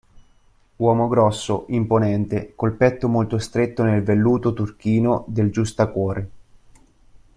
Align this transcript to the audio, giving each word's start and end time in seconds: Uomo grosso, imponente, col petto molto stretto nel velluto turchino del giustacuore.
Uomo 0.77 1.07
grosso, 1.07 1.65
imponente, 1.69 2.53
col 2.55 2.71
petto 2.71 3.07
molto 3.07 3.37
stretto 3.37 3.83
nel 3.83 4.01
velluto 4.01 4.51
turchino 4.51 5.25
del 5.27 5.51
giustacuore. 5.51 6.29